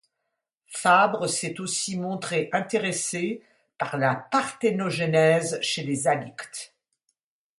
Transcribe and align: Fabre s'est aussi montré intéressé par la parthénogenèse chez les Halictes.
Fabre 0.71 1.27
s'est 1.29 1.59
aussi 1.61 1.95
montré 1.95 2.49
intéressé 2.53 3.43
par 3.77 3.99
la 3.99 4.15
parthénogenèse 4.15 5.59
chez 5.61 5.83
les 5.83 6.07
Halictes. 6.07 6.73